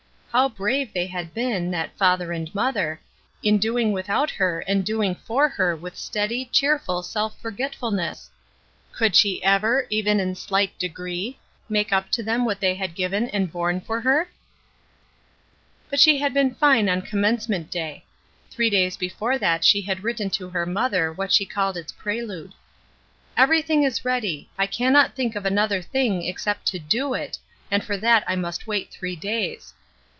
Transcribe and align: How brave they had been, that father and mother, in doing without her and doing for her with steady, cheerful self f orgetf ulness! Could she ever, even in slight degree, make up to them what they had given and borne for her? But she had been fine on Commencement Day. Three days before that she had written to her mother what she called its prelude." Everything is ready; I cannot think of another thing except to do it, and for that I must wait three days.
How 0.33 0.47
brave 0.47 0.93
they 0.93 1.07
had 1.07 1.33
been, 1.33 1.71
that 1.71 1.97
father 1.97 2.31
and 2.31 2.55
mother, 2.55 3.01
in 3.43 3.57
doing 3.57 3.91
without 3.91 4.29
her 4.31 4.61
and 4.61 4.85
doing 4.85 5.13
for 5.13 5.49
her 5.49 5.75
with 5.75 5.97
steady, 5.97 6.45
cheerful 6.45 7.03
self 7.03 7.35
f 7.37 7.43
orgetf 7.43 7.77
ulness! 7.81 8.29
Could 8.93 9.13
she 9.13 9.43
ever, 9.43 9.87
even 9.89 10.21
in 10.21 10.35
slight 10.35 10.79
degree, 10.79 11.37
make 11.67 11.91
up 11.91 12.09
to 12.11 12.23
them 12.23 12.45
what 12.45 12.61
they 12.61 12.75
had 12.75 12.95
given 12.95 13.27
and 13.31 13.51
borne 13.51 13.81
for 13.81 13.99
her? 13.99 14.29
But 15.89 15.99
she 15.99 16.19
had 16.19 16.33
been 16.33 16.55
fine 16.55 16.87
on 16.87 17.01
Commencement 17.01 17.69
Day. 17.69 18.05
Three 18.49 18.69
days 18.69 18.95
before 18.95 19.37
that 19.37 19.65
she 19.65 19.81
had 19.81 20.01
written 20.01 20.29
to 20.29 20.47
her 20.51 20.65
mother 20.65 21.11
what 21.11 21.33
she 21.33 21.45
called 21.45 21.75
its 21.75 21.91
prelude." 21.91 22.53
Everything 23.35 23.83
is 23.83 24.05
ready; 24.05 24.49
I 24.57 24.65
cannot 24.65 25.13
think 25.13 25.35
of 25.35 25.45
another 25.45 25.81
thing 25.81 26.23
except 26.23 26.67
to 26.67 26.79
do 26.79 27.13
it, 27.15 27.37
and 27.69 27.83
for 27.83 27.97
that 27.97 28.23
I 28.27 28.37
must 28.37 28.65
wait 28.65 28.91
three 28.91 29.17
days. 29.17 29.73